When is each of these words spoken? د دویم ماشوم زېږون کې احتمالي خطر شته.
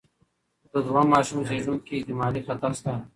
د 0.71 0.73
دویم 0.85 1.07
ماشوم 1.13 1.39
زېږون 1.49 1.77
کې 1.85 1.93
احتمالي 1.97 2.41
خطر 2.47 2.71
شته. 2.79 2.93